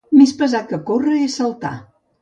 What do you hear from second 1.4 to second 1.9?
saltar.